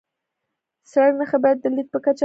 د 0.81 0.83
سړک 0.91 1.13
نښې 1.19 1.37
باید 1.43 1.57
د 1.61 1.65
لید 1.75 1.87
په 1.93 1.99
کچه 2.03 2.09
ښکاره 2.09 2.17
وي. 2.19 2.19